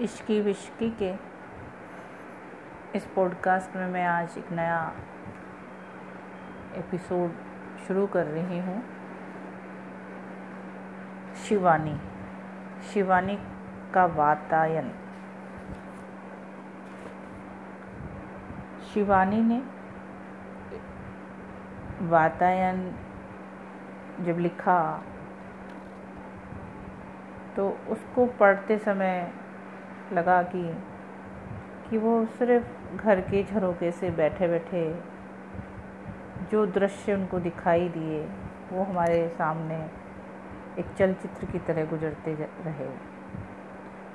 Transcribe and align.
इश्की 0.00 0.40
विश्की 0.40 0.90
के। 0.90 1.14
इस 2.94 3.06
पॉडकास्ट 3.06 3.76
में 3.76 3.86
मैं 3.86 4.06
आज 4.06 4.38
एक 4.38 4.52
नया 4.52 4.92
एपिसोड 6.74 7.30
शुरू 7.86 8.06
कर 8.06 8.26
रही 8.26 8.58
हूँ। 8.58 8.82
शिवानी। 11.34 12.00
शिवानी 12.92 13.38
का 13.94 14.06
वातायन। 14.06 14.92
शिवानी 18.94 19.40
ने 19.40 19.62
वातायन 22.00 22.96
जब 24.20 24.38
लिखा 24.38 25.02
तो 27.56 27.78
उसको 27.88 28.26
पढ़ते 28.26 28.78
समय 28.78 29.32
लगा 30.12 30.42
कि 30.42 30.76
कि 31.90 31.98
वो 31.98 32.26
सिर्फ़ 32.26 32.96
घर 32.96 33.20
के 33.20 33.44
झरोके 33.44 33.92
से 33.92 34.10
बैठे 34.10 34.48
बैठे 34.48 35.02
जो 36.50 36.66
दृश्य 36.66 37.14
उनको 37.14 37.40
दिखाई 37.40 37.88
दिए, 37.88 38.28
वो 38.72 38.84
हमारे 38.84 39.28
सामने 39.28 39.90
एक 40.78 40.86
चलचित्र 40.98 41.46
की 41.46 41.58
तरह 41.58 41.84
गुजरते 41.84 42.34
रहे। 42.34 42.88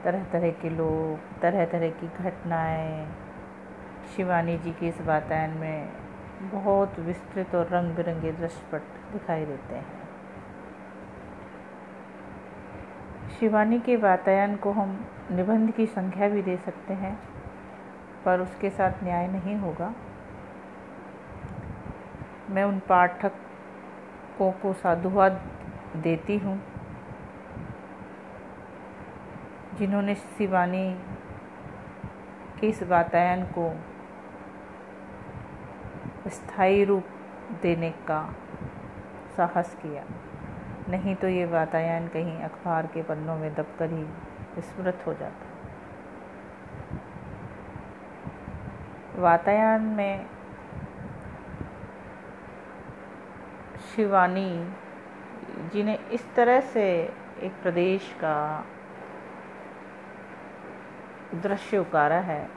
तरह 0.03 0.23
तरह 0.23 0.51
के 0.51 0.69
लोग, 0.69 1.39
तरह 1.41 1.65
तरह 1.65 1.89
की 1.89 2.07
घटनाएँ, 2.07 3.07
शिवानी 4.15 4.57
जी 4.57 4.71
के 4.71 4.87
इस 4.87 5.01
वातायन 5.01 5.49
में 5.49 5.89
बहुत 6.41 6.99
विस्तृत 6.99 7.55
और 7.55 7.67
रंग 7.67 7.95
बिरंगे 7.95 8.31
दृश्यपट 8.31 8.81
दिखाई 9.13 9.45
देते 9.45 9.75
हैं। 9.75 10.04
शिवानी 13.39 13.79
के 13.79 13.95
वातायन 13.95 14.55
को 14.55 14.71
हम 14.71 14.91
निबंध 15.31 15.71
की 15.71 15.85
संख्या 15.85 16.27
भी 16.29 16.41
दे 16.41 16.55
सकते 16.57 16.93
हैं, 16.93 17.17
पर 18.25 18.39
उसके 18.39 18.69
साथ 18.69 19.03
न्याय 19.03 19.27
नहीं 19.27 19.55
होगा। 19.55 19.93
मैं 22.49 22.63
उन 22.63 22.79
पाठकों 22.79 24.51
को 24.51 24.73
साधुवाद 24.73 25.41
देती 25.95 26.37
हूँ, 26.37 26.59
जिन्होंने 29.77 30.15
शिवानी 30.15 30.89
के 32.59 32.67
इस 32.67 32.83
वातायन 32.83 33.43
को 33.57 33.71
स्थायी 36.29 36.83
रूप 36.83 37.07
देने 37.61 37.89
का 38.07 38.21
साहस 39.37 39.75
किया। 39.81 40.03
नहीं 40.89 41.15
तो 41.15 41.27
ये 41.27 41.45
वातायन 41.45 42.07
कहीं 42.07 42.37
अखबार 42.43 42.87
के 42.87 43.01
पन्नों 43.03 43.35
में 43.37 43.53
दबकर 43.53 43.91
ही 43.91 44.61
स्मृत 44.63 45.03
हो 45.07 45.13
जाता। 45.13 45.53
वातायन 49.17 49.81
में 49.97 50.25
शिवानी 53.87 54.49
जिन्हें 55.73 56.09
इस 56.09 56.25
तरह 56.35 56.59
से 56.69 56.85
एक 57.43 57.61
प्रदेश 57.63 58.11
का 58.13 58.35
दृश्य 61.43 61.77
उकारा 61.77 62.19
है, 62.21 62.47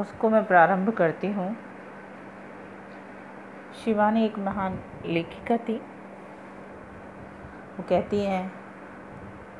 उसको 0.00 0.30
मैं 0.30 0.44
प्रारंभ 0.46 0.90
करती 0.90 1.32
हूँ। 1.32 1.56
शिवानी 3.84 4.24
एक 4.24 4.38
महान 4.38 4.78
लेखिका 5.06 5.56
थी। 5.56 5.76
वो 7.76 7.84
कहती 7.88 8.24
हैं 8.24 8.52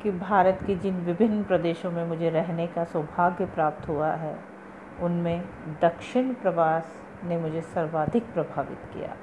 कि 0.03 0.11
भारत 0.11 0.59
के 0.67 0.75
जिन 0.75 0.95
विभिन्न 0.95 1.43
प्रदेशों 1.43 1.91
में 1.91 2.05
मुझे 2.05 2.29
रहने 2.29 2.67
का 2.67 2.83
सौभाग्य 2.83 3.45
प्राप्त 3.45 3.87
हुआ 3.87 4.11
है, 4.11 4.39
उनमें 5.01 5.43
दक्षिण 5.81 6.33
प्रवास 6.33 7.01
ने 7.23 7.37
मुझे 7.37 7.61
सर्वाधिक 7.61 8.33
प्रभावित 8.33 8.79
किया। 8.93 9.15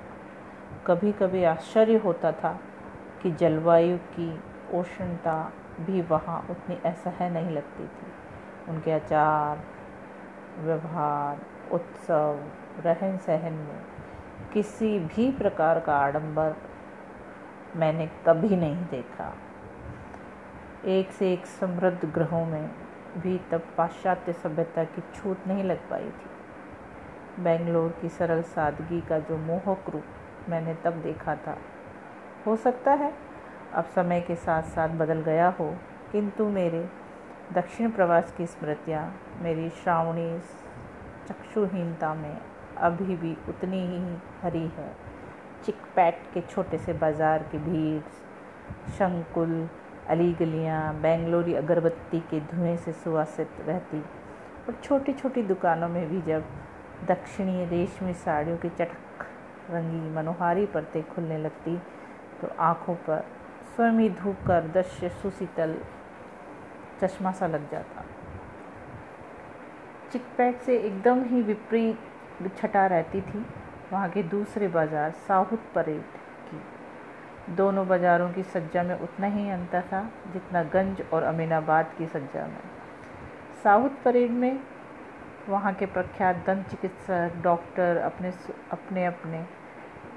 कभी 0.86 1.12
कभी 1.12 1.44
आश्चर्य 1.44 1.96
होता 1.96 2.32
था 2.32 2.60
कि 3.22 3.30
जलवायु 3.30 3.98
की 3.98 4.40
उष्णता 4.74 5.52
भी 5.80 6.02
वहाँ 6.02 6.46
उतनी 6.50 6.78
असह्य 6.84 7.30
नहीं 7.30 7.50
लगती 7.50 7.84
थी। 7.84 8.12
उनके 8.68 8.92
आचार 8.92 9.60
व्यवहार, 10.58 11.40
उत्सव 11.72 12.44
रहन 12.80 13.16
सहन 13.16 13.52
में 13.52 13.89
किसी 14.52 14.98
भी 14.98 15.30
प्रकार 15.30 15.78
का 15.80 15.96
आडंबर 15.96 16.54
मैंने 17.76 18.06
कभी 18.26 18.56
नहीं 18.56 18.84
देखा। 18.84 19.32
एक 20.88 21.10
से 21.12 21.32
एक 21.32 21.46
समृद्ध 21.46 22.04
ग्रहों 22.04 22.44
में 22.46 22.70
भी 23.18 23.38
तब 23.50 23.62
पाश्चात्य 23.76 24.32
सभ्यता 24.32 24.84
की 24.84 25.02
छूट 25.14 25.46
नहीं 25.46 25.64
लग 25.64 25.88
पाई 25.90 26.08
थी। 26.10 27.42
बेंगलोर 27.42 27.90
की 28.00 28.08
सरल 28.08 28.42
सादगी 28.48 29.00
का 29.00 29.18
जो 29.20 29.36
मोहक 29.38 29.90
रूप 29.90 30.48
मैंने 30.48 30.74
तब 30.74 31.00
देखा 31.02 31.34
था। 31.36 31.56
हो 32.46 32.56
सकता 32.58 32.92
है 32.94 33.12
अब 33.74 33.84
समय 33.84 34.20
के 34.20 34.34
साथ 34.36 34.62
साथ 34.68 34.88
बदल 34.98 35.20
गया 35.22 35.48
हो, 35.60 35.74
किंतु 36.12 36.48
मेरे 36.50 36.88
दक्षिण 37.52 37.90
प्रवास 37.90 38.34
की 38.36 38.46
स्मृतियाँ 38.46 39.12
मेरी 39.42 39.68
श्रावणी 39.72 40.38
चक्षुहीनता 41.28 42.14
में 42.14 42.36
अभी 42.80 43.16
भी 43.16 43.32
उतनी 43.48 43.80
ही 43.86 44.16
हरी 44.42 44.66
है। 44.76 44.92
चिकपैट 45.64 46.22
के 46.34 46.40
छोटे 46.42 46.78
से 46.78 46.92
बाज़ार 46.94 47.42
की 47.52 47.58
भीड़, 47.60 48.00
शंकुल 48.98 49.68
अली 50.08 50.32
गलियाँ 50.32 50.94
बेंगलोरी 51.00 51.54
अगरबत्ती 51.54 52.20
के 52.30 52.40
धुएँ 52.52 52.76
से 52.76 52.92
सुवासित 52.94 53.60
रहती। 53.60 54.00
और 54.00 54.80
छोटी 54.84 55.12
छोटी 55.12 55.42
दुकानों 55.42 55.88
में 55.88 56.08
भी 56.08 56.20
जब 56.22 56.44
दक्षिणी 57.08 57.64
रेशमी 57.66 58.14
साड़ियों 58.14 58.56
की 58.56 58.68
चटक 58.68 59.26
रंगी 59.70 60.10
मनोहारी 60.14 60.66
परतें 60.66 61.02
खुलने 61.04 61.38
लगती 61.38 61.76
तो 62.40 62.48
आँखों 62.60 62.94
पर 63.06 63.24
स्वयं 63.76 63.98
ही 63.98 64.08
धूप 64.10 64.36
कर 64.46 64.68
दृश्य 64.72 65.08
सुशीतल 65.22 65.74
चश्मा 67.02 67.32
सा 67.32 67.46
लग 67.46 67.70
जाता। 67.70 68.04
चिकपैट 70.12 70.60
से 70.60 70.78
एकदम 70.78 71.22
ही 71.24 71.42
विपरीत 71.42 71.98
छटा 72.48 72.86
रहती 72.86 73.20
थी, 73.20 73.44
वहाँ 73.92 74.08
के 74.10 74.22
दूसरे 74.24 74.68
बाज़ार 74.68 75.10
साउथ 75.28 75.56
परेड 75.74 76.02
की। 76.46 77.54
दोनों 77.54 77.86
बाज़ारों 77.88 78.28
की 78.32 78.42
सज्जा 78.44 78.82
में 78.82 78.98
उतना 78.98 79.26
ही 79.26 79.48
अंतर 79.50 79.82
था 79.82 80.02
जितना 80.32 80.62
गंज 80.72 81.02
और 81.12 81.22
अमीनाबाद 81.24 81.94
की 81.98 82.06
सज्जा 82.06 82.46
में। 82.46 82.60
साउथ 83.62 84.02
परेड 84.04 84.30
में 84.32 84.60
वहाँ 85.48 85.72
के 85.74 85.86
प्रख्यात 85.86 86.36
दंत 86.46 86.68
चिकित्सक, 86.68 87.40
डॉक्टर 87.42 87.96
अपने 87.98 88.32
अपने 88.72 89.04
अपने 89.06 89.44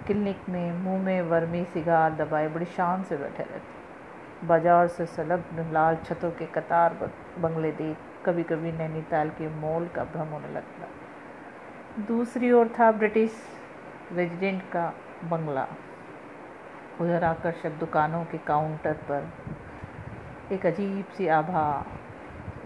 क्लिनिक 0.08 0.50
में 0.50 0.72
मुँह 0.74 1.04
में 1.04 1.22
वर्मी 1.22 1.64
सिगार 1.66 2.16
दबाए 2.16 2.48
बड़ी 2.48 2.66
शान 2.68 3.04
से 3.04 3.18
बैठे 3.18 3.44
रहते। 3.44 4.48
बाज़ार 4.48 4.88
से 4.88 5.06
संलग्न 5.06 5.72
लाल 5.74 5.98
छतों 6.06 6.32
के 6.32 6.46
कतार 6.54 6.98
बंगले 7.40 7.72
देख 7.74 7.98
कभी 8.26 8.44
कभी 8.44 8.72
नैनीताल 8.72 9.30
के 9.30 9.48
मॉल 9.58 9.88
का 9.96 10.04
भ्रम 10.06 10.28
होने 10.28 10.54
लगता। 10.54 10.88
दूसरी 12.00 12.52
ओर 12.52 12.68
था 12.68 12.92
ब्रिटिश 12.92 13.31
रेजिडेंट 14.14 14.62
का 14.62 14.94
बंगला। 15.24 15.68
उधर 17.02 17.24
आकर्षक 17.24 17.70
दुकानों 17.70 18.24
के 18.26 18.38
काउंटर 18.38 18.94
पर 18.94 19.30
एक 20.52 20.66
अजीब 20.66 21.06
सी 21.18 21.28
आभा 21.28 21.86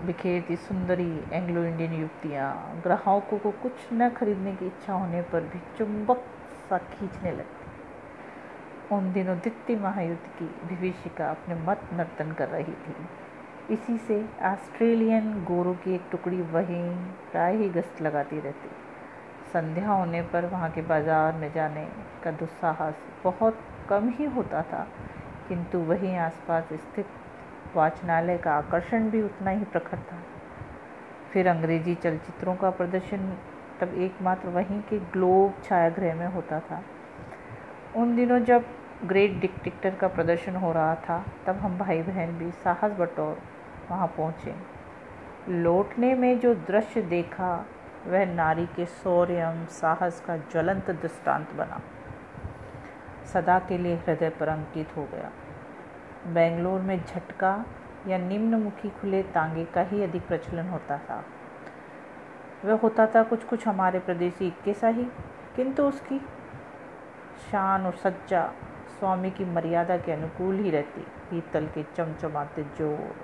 बिखेरती 0.05 0.55
सुंदरी 0.55 1.23
एंग्लो 1.33 1.63
इंडियन 1.63 1.93
युवतियाँ 1.93 2.81
ग्राहकों 2.83 3.37
को 3.37 3.51
कुछ 3.51 3.93
न 3.93 4.09
खरीदने 4.09 4.55
की 4.55 4.65
इच्छा 4.65 4.93
होने 4.93 5.21
पर 5.21 5.41
भी 5.41 5.59
चुंबक 5.77 6.23
सा 6.69 6.77
खींचने 6.77 7.31
लगती। 7.31 8.95
उन 8.95 9.13
दिनों 9.13 9.37
दित्य 9.37 9.75
महायुद्ध 9.75 10.25
की 10.39 10.45
विभीषिका 10.45 11.29
अपने 11.29 11.55
मत 11.55 11.89
नर्तन 11.93 12.31
कर 12.31 12.47
रही 12.47 12.73
थी। 12.73 13.73
इसी 13.73 13.97
से 13.97 14.25
ऑस्ट्रेलियन 14.41 15.43
गोरों 15.43 15.73
की 15.73 15.95
एक 15.95 16.09
टुकड़ी 16.11 16.41
वहीं 16.41 16.95
प्राय 17.31 17.55
ही 17.55 17.69
गश्त 17.69 18.01
लगाती 18.01 18.39
रहती। 18.39 18.86
संध्या 19.47 19.89
होने 19.89 20.21
पर 20.23 20.45
वहाँ 20.45 20.69
के 20.71 20.81
बाज़ार 20.83 21.33
में 21.33 21.51
जाने 21.53 21.85
का 22.23 22.31
दुस्साहस 22.33 22.95
बहुत 23.23 23.59
कम 23.89 24.09
ही 24.09 24.25
होता 24.27 24.61
था, 24.63 24.87
किंतु 25.47 25.79
वहीं 25.81 26.15
आसपास 26.17 26.73
स्थित 26.73 27.05
वाचनालय 27.75 28.37
का 28.37 28.53
आकर्षण 28.53 29.09
भी 29.09 29.21
उतना 29.21 29.51
ही 29.51 29.65
प्रखर 29.65 29.97
था। 30.01 30.17
फिर 31.33 31.47
अंग्रेज़ी 31.47 31.95
चलचित्रों 31.95 32.55
का 32.55 32.69
प्रदर्शन 32.71 33.31
तब 33.81 33.93
एकमात्र 33.95 34.49
वहीं 34.49 34.81
के 34.81 34.99
ग्लोब 35.11 35.61
छायागृह 35.63 36.15
में 36.15 36.27
होता 36.27 36.59
था। 36.61 36.81
उन 37.95 38.15
दिनों 38.15 38.39
जब 38.41 38.65
ग्रेट 39.05 39.39
डिक्टिक्टर 39.39 39.95
का 39.95 40.07
प्रदर्शन 40.07 40.55
हो 40.55 40.71
रहा 40.71 40.95
था, 40.97 41.23
तब 41.47 41.55
हम 41.55 41.77
भाई 41.77 42.01
बहन 42.01 42.37
भी 42.37 42.51
साहस 42.53 42.91
बटोर 42.99 43.37
वहाँ 43.89 44.07
पहुँचे। 44.17 44.53
लौटने 45.53 46.13
में 46.15 46.39
जो 46.39 46.53
दृश्य 46.67 47.01
देखा 47.03 47.65
वह 48.07 48.25
नारी 48.25 48.65
के 48.65 48.85
शौर्य 48.85 49.67
साहस 49.71 50.21
का 50.27 50.37
ज्वलंत 50.37 50.89
दृष्टांत 50.91 51.53
बना। 51.53 51.81
सदा 53.33 53.57
के 53.59 53.77
लिए 53.77 53.95
हृदय 53.97 54.29
पर 54.29 54.47
अंकित 54.47 54.95
हो 54.97 55.03
गया। 55.03 55.31
बेंगलोर 56.33 56.81
में 56.81 56.97
झटका 56.99 57.65
या 58.07 58.17
निम्नमुखी 58.17 58.89
खुले 58.89 59.21
तांगे 59.23 59.65
का 59.65 59.81
ही 59.81 60.03
अधिक 60.03 60.27
प्रचलन 60.27 60.67
होता 60.67 60.97
था। 60.97 61.23
वह 62.65 62.79
होता 62.79 63.05
था 63.07 63.23
कुछ 63.23 63.43
कुछ 63.43 63.67
हमारे 63.67 63.99
प्रदेशी 63.99 64.47
इक्के 64.47 64.73
सा 64.73 64.87
ही, 64.87 65.03
किंतु 65.55 65.83
उसकी 65.83 66.19
शान 67.51 67.85
और 67.85 67.95
सज्जा 67.95 68.45
स्वामी 68.99 69.31
की 69.31 69.45
मर्यादा 69.45 69.97
के 69.97 70.11
अनुकूल 70.11 70.59
ही 70.59 70.71
रहती। 70.71 71.01
पीतल 71.29 71.65
के 71.65 71.83
चमचमाते 71.95 72.63
ज़ोर, 72.77 73.15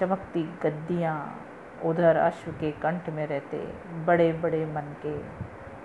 चमकती 0.00 0.42
गद्दियाँ 0.62 1.18
उधर 1.84 2.16
अश्व 2.16 2.50
के 2.50 2.70
कंठ 2.82 3.08
में 3.08 3.26
रहते 3.26 3.58
बड़े 4.06 4.32
बड़े 4.32 4.64
मन 4.66 4.94
के 5.04 5.16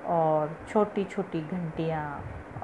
और 0.09 0.55
छोटी 0.69 1.03
छोटी 1.03 1.41
घंटियाँ 1.41 2.05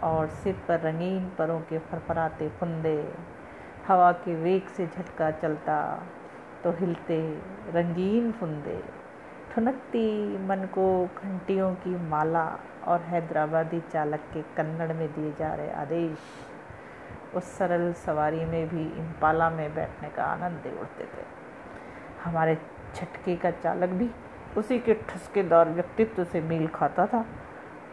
और 0.03 0.27
सिर 0.27 0.55
पर 0.67 0.79
रंगीन 0.79 1.29
परों 1.37 1.59
के 1.59 1.79
फरफराते 1.79 2.49
फुंदे, 2.49 2.97
हवा 3.87 4.11
के 4.11 4.35
वेग 4.35 4.67
से 4.67 4.87
झटका 4.87 5.29
चलता 5.31 5.81
तो 6.63 6.71
हिलते 6.71 7.19
रंगीन 7.71 8.31
फुंदे। 8.31 8.79
ठुनकती 9.53 10.37
मन 10.37 10.65
को 10.73 11.05
घंटियों 11.05 11.73
की 11.75 11.95
माला 12.09 12.45
और 12.87 13.01
हैदराबादी 13.01 13.79
चालक 13.79 14.19
के 14.33 14.41
कन्नड़ 14.57 14.93
में 14.93 15.07
दिए 15.13 15.31
जा 15.39 15.53
रहे 15.53 15.71
आदेश, 15.71 16.17
उस 17.35 17.57
सरल 17.57 17.91
सवारी 17.93 18.45
में 18.45 18.67
भी 18.69 18.81
इम्पाला 18.99 19.49
में 19.49 19.75
बैठने 19.75 20.09
का 20.09 20.23
आनंद 20.23 20.65
उड़ते 20.79 21.03
थे। 21.03 21.25
हमारे 22.23 22.55
छटके 22.95 23.35
का 23.35 23.51
चालक 23.51 23.89
भी 23.89 24.09
उसी 24.57 24.79
के 24.79 24.93
ठुसकेदार 24.93 25.69
व्यक्तित्व 25.69 26.23
से 26.23 26.41
मेल 26.41 26.67
खाता 26.67 27.05
था। 27.05 27.25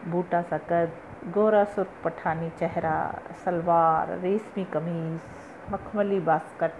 बूटा 0.07 0.41
सा 0.41 0.57
कद, 0.57 0.91
गोरा 1.27 1.63
सुर्ख 1.63 1.89
पठानी 2.03 2.49
चेहरा, 2.49 3.21
सलवार, 3.45 4.17
रेशमी 4.19 4.63
कमीज, 4.63 5.19
मखमली 5.71 6.19
बास्कट 6.19 6.71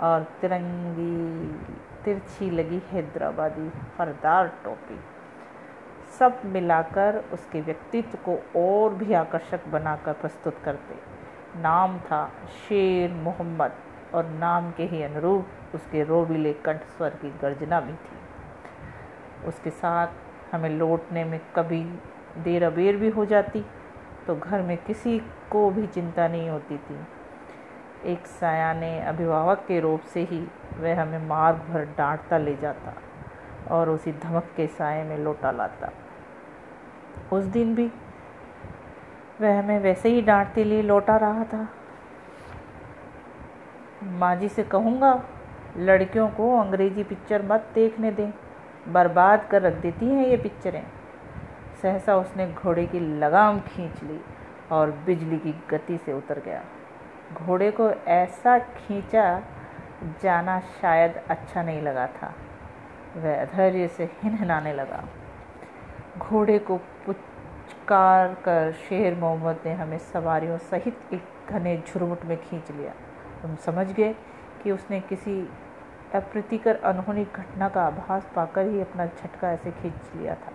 और 0.00 0.22
तिरंगी, 0.40 1.46
तिरछी 2.04 2.50
लगी 2.50 2.82
हैदराबादी 2.92 3.68
फरदार 3.98 4.48
टोपी। 4.64 4.98
सब 6.18 6.40
मिलाकर 6.44 7.24
उसके 7.32 7.60
व्यक्तित्व 7.60 8.18
को 8.28 8.36
और 8.60 8.94
भी 8.94 9.12
आकर्षक 9.14 9.68
बनाकर 9.68 10.12
प्रस्तुत 10.12 10.58
करते। 10.64 10.94
नाम 11.62 11.98
था 11.98 12.30
शेर 12.58 13.12
मोहम्मद 13.14 13.72
और 14.14 14.26
नाम 14.26 14.70
के 14.70 14.84
ही 14.84 15.02
अनुरूप 15.02 15.46
उसके 15.74 16.02
रोबिले 16.04 16.52
कंठ 16.64 16.84
स्वर 16.96 17.10
की 17.22 17.30
गर्जना 17.42 17.80
भी 17.80 17.92
थी। 17.94 19.48
उसके 19.48 19.70
साथ 19.70 20.52
हमें 20.52 20.70
लौटने 20.70 21.24
में 21.24 21.40
कभी 21.56 21.82
देर 22.38 22.64
अबेर 22.64 22.96
भी 22.96 23.08
हो 23.10 23.24
जाती 23.26 23.64
तो 24.26 24.36
घर 24.36 24.62
में 24.62 24.76
किसी 24.76 25.18
को 25.50 25.70
भी 25.70 25.86
चिंता 25.86 26.28
नहीं 26.28 26.48
होती 26.50 26.76
थी। 26.78 26.98
एक 28.12 28.26
सयाने 28.26 28.98
अभिभावक 29.00 29.64
के 29.68 29.80
रूप 29.80 30.00
से 30.04 30.22
ही 30.22 30.40
वह 30.78 31.00
हमें 31.00 31.26
मार्ग 31.28 31.58
भर 31.70 31.84
डांटता 31.98 32.38
ले 32.38 32.54
जाता 32.56 32.94
और 33.70 33.90
उसी 33.90 34.12
धमक 34.12 34.48
के 34.56 34.66
साय 34.68 35.02
में 35.04 35.16
लौटा 35.18 35.50
लाता। 35.50 35.90
उस 37.32 37.44
दिन 37.46 37.74
भी 37.74 37.90
वह 39.40 39.58
हमें 39.58 39.78
वैसे 39.80 40.08
ही 40.08 40.22
डांटते 40.22 40.64
लिए 40.64 40.82
लौटा 40.82 41.16
रहा 41.16 41.44
था। 41.44 41.68
माँ 44.12 44.34
जी 44.36 44.48
से 44.48 44.62
कहूँगा 44.64 45.12
लड़कियों 45.76 46.28
को 46.28 46.58
अंग्रेज़ी 46.58 47.04
पिक्चर 47.04 47.42
मत 47.42 47.66
देखने 47.74 48.10
दें। 48.10 48.32
बर्बाद 48.88 49.48
कर 49.50 49.62
रख 49.62 49.72
देती 49.72 50.06
हैं 50.06 50.26
ये 50.26 50.36
पिक्चरें। 50.36 50.82
सहसा 51.82 52.16
उसने 52.16 52.46
घोड़े 52.52 52.86
की 52.86 53.00
लगाम 53.00 53.60
खींच 53.60 54.02
ली 54.02 54.20
और 54.72 54.90
बिजली 54.90 55.38
की 55.38 55.52
गति 55.70 55.98
से 55.98 56.12
उतर 56.12 56.38
गया। 56.38 56.64
घोड़े 57.34 57.70
को 57.70 57.90
ऐसा 57.90 58.58
खींचा 58.58 59.42
जाना 60.22 60.60
शायद 60.60 61.16
अच्छा 61.30 61.62
नहीं 61.62 61.82
लगा 61.82 62.06
था। 62.06 62.34
वह 63.16 63.44
धैर्य 63.44 63.88
से 63.88 64.04
हिनहिनाने 64.04 64.72
लगा। 64.72 65.04
घोड़े 66.18 66.58
को 66.58 66.76
पुचकार 66.76 68.34
कर 68.34 68.72
शेर 68.72 69.14
मोहम्मद 69.14 69.60
ने 69.66 69.72
हमें 69.72 69.98
सवारियों 69.98 70.58
सहित 70.58 70.98
एक 71.12 71.22
घने 71.48 71.82
झुरमुट 71.86 72.24
में 72.24 72.36
खींच 72.36 72.70
लिया। 72.70 72.92
हम 73.42 73.56
समझ 73.56 73.92
गए? 73.92 74.14
कि 74.64 74.70
उसने 74.70 75.00
किसी 75.00 75.48
अप्रीतिकर 76.14 76.76
अनहोनी 76.76 77.24
घटना 77.24 77.68
का 77.68 77.82
आभास 77.82 78.30
पाकर 78.36 78.66
ही 78.66 78.80
अपना 78.80 79.06
झटका 79.06 79.52
ऐसे 79.52 79.70
खींच 79.70 80.10
लिया 80.16 80.34
था। 80.34 80.52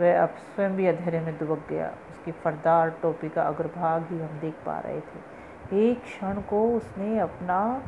वह 0.00 0.22
अब 0.22 0.28
स्वयं 0.28 0.76
भी 0.76 0.86
अंधेरे 0.86 1.20
में 1.20 1.38
दुबक 1.38 1.68
गया। 1.68 1.88
उसकी 2.10 2.32
फरदार 2.32 2.90
टोपी 3.02 3.28
का 3.28 3.42
अग्रभाग 3.42 4.06
ही 4.10 4.20
हम 4.20 4.38
देख 4.40 4.54
पा 4.66 4.78
रहे 4.78 5.00
थे। 5.00 5.88
एक 5.90 6.02
क्षण 6.02 6.40
को 6.40 6.76
उसने 6.76 7.18
अपना 7.18 7.82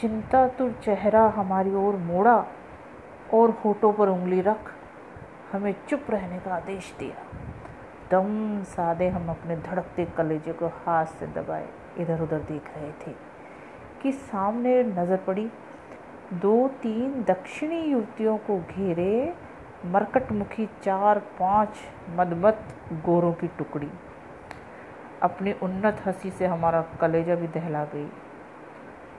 चिंतातुर 0.00 0.72
चेहरा 0.84 1.26
हमारी 1.26 1.74
ओर 1.74 1.96
मोड़ा 1.96 2.36
और 3.34 3.50
होठों 3.64 3.92
पर 3.92 4.08
उंगली 4.08 4.40
रख 4.40 4.72
हमें 5.52 5.74
चुप 5.88 6.10
रहने 6.10 6.38
का 6.38 6.54
आदेश 6.54 6.94
दिया। 6.98 7.22
दम 8.10 8.62
सादे 8.62 9.08
हम 9.08 9.28
अपने 9.28 9.56
धड़कते 9.56 10.04
कलेजे 10.04 10.52
को 10.52 10.66
हाथ 10.66 11.06
से 11.06 11.26
दबाए 11.26 11.68
इधर 11.98 12.20
उधर 12.20 12.38
देख 12.38 12.70
रहे 12.76 12.90
थे। 12.90 13.14
कि 14.04 14.12
सामने 14.12 14.82
नज़र 14.82 15.16
पड़ी। 15.16 15.48
दो 16.32 16.68
तीन 16.82 17.22
दक्षिणी 17.22 17.80
युवतियों 17.80 18.36
को 18.38 18.58
घेरे 18.60 19.34
मरकटमुखी 19.86 20.66
चार 20.82 21.18
पाँच 21.18 21.78
मदमत 22.16 22.60
गोरों 23.04 23.32
की 23.32 23.48
टुकड़ी। 23.48 23.88
अपनी 25.22 25.52
उन्नत 25.52 26.02
हँसी 26.06 26.30
से 26.30 26.46
हमारा 26.46 26.82
कलेजा 27.00 27.34
भी 27.34 27.46
दहला 27.48 27.84
गई। 27.84 28.08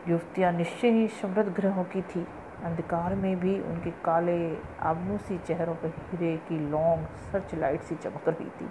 युवतियाँ 0.09 0.51
निश्चय 0.51 0.91
ही 0.91 1.07
समृद्ध 1.07 1.49
ग्रहों 1.49 1.83
की 1.83 2.01
थी। 2.01 2.25
अंधकार 2.63 3.15
में 3.15 3.39
भी 3.39 3.59
उनके 3.59 3.91
काले 4.05 4.37
आबनूसी 4.81 5.37
चेहरों 5.37 5.75
पर 5.75 5.87
हीरे 5.87 6.35
की 6.37 6.59
लौंग, 6.69 7.05
सर्च 7.31 7.55
लाइट 7.55 7.81
सी 7.81 7.95
चमक 7.95 8.29
रही 8.29 8.49
थी। 8.49 8.69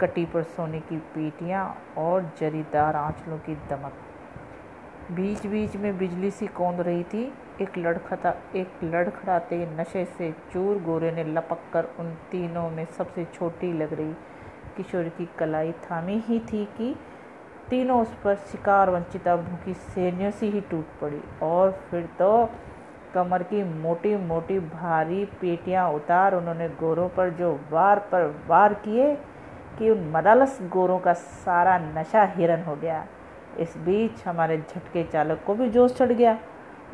कटी 0.00 0.24
पर 0.24 0.42
सोने 0.42 0.80
की 0.80 0.96
पेटियाँ 1.14 1.64
और 1.98 2.32
जरीदार 2.40 2.96
आंचलों 2.96 3.38
की 3.38 3.54
दमक। 3.70 3.92
बीच 5.10 5.46
बीच 5.46 5.74
में 5.76 5.96
बिजली 5.98 6.30
सी 6.30 6.46
कौंद 6.46 6.80
रही 6.80 7.02
थी। 7.04 7.22
एक 7.62 7.78
लड़खता 7.78 8.34
एक 8.56 8.84
लड़खड़ाते 8.84 9.56
नशे 9.78 10.04
से 10.08 10.30
चूर 10.52 10.82
गोरे 10.82 11.10
ने 11.10 11.24
लपक 11.24 11.62
कर 11.72 11.88
उन 11.98 12.12
तीनों 12.30 12.68
में 12.70 12.84
सबसे 12.98 13.24
छोटी 13.34 13.72
लग 13.72 13.92
रही। 13.92 14.12
किशोर 14.76 15.08
की 15.08 15.28
कलाई 15.38 15.72
थामी 15.82 16.18
ही 16.28 16.38
थी 16.52 16.64
कि 16.78 16.94
तीनों 17.70 18.00
उस 18.02 18.14
पर 18.24 18.34
शिकार 18.52 18.90
वंचिता 18.90 19.36
भूखी 19.36 19.74
सेनियों 19.74 20.30
से 20.30 20.46
ही 20.46 20.60
टूट 20.60 20.98
पड़ी। 21.00 21.20
और 21.42 21.70
फिर 21.90 22.08
तो 22.18 22.48
कमर 23.14 23.42
की 23.42 23.62
मोटी 23.64 24.16
मोटी 24.16 24.58
भारी 24.60 25.24
पेटियाँ 25.40 25.90
उतार 25.92 26.34
उन्होंने 26.34 26.68
गोरों 26.80 27.08
पर 27.08 27.30
जो 27.30 27.58
वार 27.70 27.98
पर 28.12 28.34
वार 28.46 28.74
किए 28.74 29.14
कि 29.78 29.90
उन 29.90 30.10
मदालस 30.10 30.58
गोरों 30.62 30.98
का 30.98 31.12
सारा 31.12 31.78
नशा 31.78 32.24
हिरन 32.36 32.62
हो 32.62 32.76
गया। 32.76 33.06
इस 33.58 33.76
बीच 33.76 34.26
हमारे 34.26 34.56
झटके 34.58 35.02
चालक 35.04 35.42
को 35.46 35.54
भी 35.54 35.68
जोश 35.70 35.94
चढ़ 35.94 36.12
गया 36.12 36.38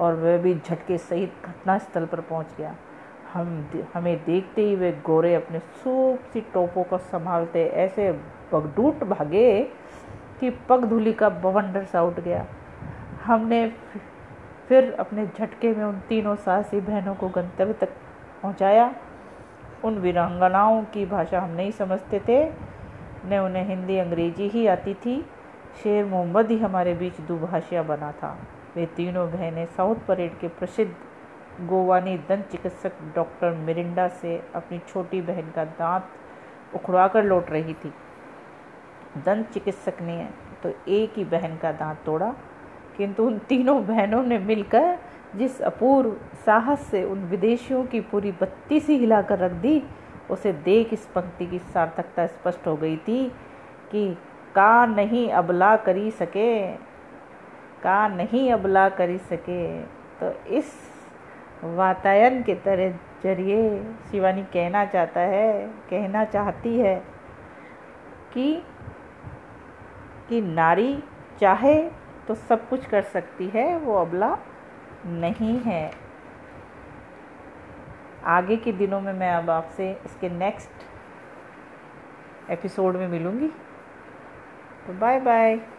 और 0.00 0.14
वह 0.14 0.38
भी 0.38 0.54
झटके 0.54 0.98
सहित 0.98 1.46
घटनास्थल 1.46 2.06
पर 2.06 2.20
पहुँच 2.20 2.54
गया। 2.58 2.74
हम 3.32 3.68
हमें 3.94 4.16
देखते 4.24 4.62
ही 4.62 4.74
वे 4.76 4.92
गोरे 5.06 5.34
अपने 5.34 5.58
सूप 5.58 6.30
सी 6.32 6.40
टोपों 6.40 6.84
को 6.84 6.98
संभालते 6.98 7.64
ऐसे 7.76 8.10
बगडूट 8.52 9.04
भागे 9.04 9.62
कि 10.40 10.50
पग 10.68 10.84
धूली 10.84 11.12
का 11.12 11.28
बवंडर 11.28 11.84
सा 11.84 12.02
उठ 12.02 12.20
गया। 12.20 12.46
हमने 13.24 13.66
फिर 14.68 14.92
अपने 14.92 15.26
झटके 15.26 15.72
में 15.74 15.84
उन 15.84 15.98
तीनों 16.08 16.34
साहसी 16.36 16.80
बहनों 16.80 17.14
को 17.14 17.28
गंतव्य 17.28 17.72
तक 17.72 17.88
पहुँचाया। 18.42 18.94
उन 19.84 19.98
वीरांगनाओं 19.98 20.82
की 20.84 21.06
भाषा 21.06 21.40
हम 21.40 21.50
नहीं 21.50 21.70
समझते 21.70 22.20
थे, 22.28 22.44
न 23.26 23.38
उन्हें 23.38 23.64
हिंदी, 23.64 23.98
अंग्रेज़ी 23.98 24.48
ही 24.48 24.66
आती 24.66 24.94
थी। 24.94 25.24
शेर 25.82 26.04
मोहम्मद 26.04 26.50
ही 26.50 26.58
हमारे 26.58 26.94
बीच 26.94 27.20
दुभाषिया 27.20 27.82
बना 27.82 28.10
था। 28.12 28.36
वे 28.76 28.86
तीनों 28.86 29.28
बहनें 29.30 29.66
साउथ 29.66 29.96
परेड 30.08 30.38
के 30.38 30.48
प्रसिद्ध 30.48 30.92
गोवानी 31.60 32.16
दंत 32.28 32.48
चिकित्सक 32.50 32.92
डॉक्टर 33.14 33.54
मिरिंडा 33.56 34.06
से 34.14 34.36
अपनी 34.54 34.78
छोटी 34.88 35.20
बहन 35.22 35.50
का 35.50 35.64
दांत 35.64 36.74
उखड़वा 36.74 37.06
कर 37.08 37.24
लौट 37.24 37.50
रही 37.50 37.74
थी। 37.74 37.92
दंत 39.26 39.50
चिकित्सक 39.50 40.00
ने 40.02 40.28
तो 40.62 40.72
एक 40.88 41.12
ही 41.16 41.24
बहन 41.26 41.56
का 41.56 41.72
दांत 41.72 41.98
तोड़ा, 42.06 42.34
किंतु 42.96 43.24
उन 43.24 43.38
तीनों 43.38 43.84
बहनों 43.86 44.22
ने 44.22 44.38
मिलकर 44.38 44.98
जिस 45.36 45.60
अपूर्व 45.62 46.16
साहस 46.46 46.86
से 46.90 47.04
उन 47.04 47.24
विदेशियों 47.26 47.84
की 47.84 48.00
पूरी 48.02 48.32
बत्ती 48.32 48.80
सी 48.80 48.96
हिलाकर 48.98 49.38
रख 49.38 49.52
दी, 49.52 49.82
उसे 50.30 50.52
देख 50.52 50.92
इस 50.92 51.06
पंक्ति 51.06 51.46
की 51.46 51.58
सार्थकता 51.58 52.26
स्पष्ट 52.26 52.66
हो 52.66 52.76
गई 52.76 52.96
थी 52.98 53.28
कि 53.90 54.16
का 54.56 54.86
नहीं 54.86 55.30
अबला 55.32 55.76
करी 55.76 56.10
सके, 56.10 56.72
का 57.82 58.06
नहीं 58.08 58.52
अबला 58.52 58.88
करी 58.90 59.18
सके। 59.20 59.82
तो 60.20 60.30
इस 60.50 60.72
वातायन 61.64 62.42
के 62.42 62.54
तरह 62.64 62.90
ज़रिए 63.22 63.60
शिवानी 64.10 64.42
कहना 64.52 64.84
चाहता 64.84 65.20
है, 65.20 65.66
कहना 65.90 66.24
चाहती 66.24 66.78
है 66.78 66.96
कि 68.32 68.62
कि 70.28 70.40
नारी 70.40 71.02
चाहे 71.40 71.76
तो 72.28 72.34
सब 72.34 72.68
कुछ 72.68 72.86
कर 72.86 73.02
सकती 73.02 73.46
है, 73.48 73.76
वो 73.78 73.94
अबला 73.96 74.36
नहीं 75.06 75.58
है। 75.60 75.90
आगे 78.26 78.56
के 78.56 78.72
दिनों 78.72 79.00
में 79.00 79.12
मैं 79.12 79.30
अब 79.32 79.50
आपसे 79.50 79.90
इसके 80.06 80.28
नेक्स्ट 80.28 80.84
एपिसोड 82.50 82.96
में 82.96 83.08
मिलूँगी। 83.08 83.50
Bye 84.86 85.20
bye. 85.20 85.75